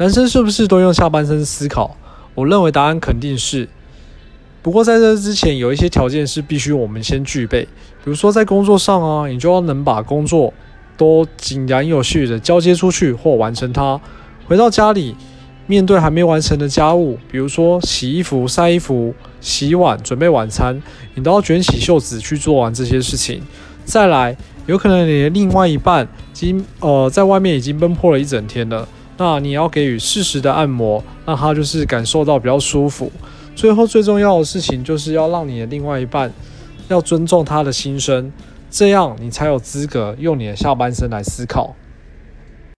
[0.00, 1.94] 男生是不是都用下半身思考？
[2.34, 3.68] 我认为答案肯定是。
[4.62, 10.54] 不过在这之前，有一些条件是必须我们先具备，比如说在工作上啊，你就要能把工作
[10.96, 14.00] 都井然有序的交接出去或完成它。
[14.46, 15.14] 回到家里，
[15.66, 20.82] 面对还没完成的家务，比如说洗衣服、晒衣服、洗碗、准备晚餐，
[21.14, 23.42] 你都要卷起袖子去做完这些事情。
[23.84, 28.88] 再来，有可能你的另外一半已经呃在外面已经奔波了一整天了，
[29.22, 33.12] 那你要给予适时的按摩，让他就是感受到比较舒服。
[33.54, 36.32] 最后最重要的事情就是要让你的另外一半
[36.88, 38.32] 要尊重他的心声，
[38.70, 41.76] 这样你才有资格用你的下半身来思考。